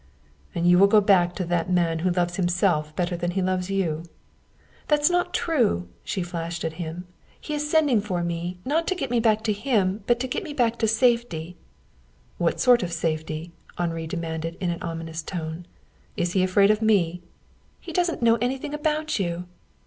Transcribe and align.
"And 0.55 0.67
you 0.67 0.79
will 0.79 0.87
go 0.87 0.99
back 0.99 1.35
to 1.35 1.45
that 1.45 1.69
man 1.69 1.99
who 1.99 2.09
loves 2.09 2.35
himself 2.37 2.95
better 2.95 3.15
than 3.15 3.29
he 3.29 3.41
loves 3.43 3.69
you?" 3.69 4.01
"That's 4.87 5.11
not 5.11 5.31
true!" 5.31 5.89
she 6.03 6.23
flashed 6.23 6.65
at 6.65 6.73
him. 6.81 7.05
"He 7.39 7.53
is 7.53 7.69
sending 7.69 8.01
for 8.01 8.23
me, 8.23 8.57
not 8.65 8.87
to 8.87 8.95
get 8.95 9.11
me 9.11 9.19
back 9.19 9.43
to 9.43 9.53
him, 9.53 10.03
but 10.07 10.19
to 10.21 10.27
get 10.27 10.41
me 10.41 10.53
back 10.53 10.79
to 10.79 10.87
safety." 10.87 11.55
"What 12.39 12.59
sort 12.59 12.81
of 12.81 12.91
safety?" 12.91 13.51
Henri 13.77 14.07
demanded 14.07 14.57
in 14.59 14.71
an 14.71 14.81
ominous 14.81 15.21
tone. 15.21 15.67
"Is 16.17 16.31
he 16.33 16.41
afraid 16.41 16.71
of 16.71 16.81
me?" 16.81 17.21
"He 17.79 17.93
doesn't 17.93 18.23
know 18.23 18.37
anything 18.41 18.73
about 18.73 19.19
you." 19.19 19.45